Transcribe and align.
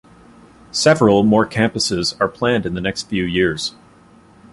Several 0.71 1.21
more 1.21 1.45
campuses 1.45 2.19
are 2.19 2.27
planned 2.27 2.65
in 2.65 2.73
the 2.73 2.81
next 2.81 3.03
few 3.07 3.23
years. 3.23 3.75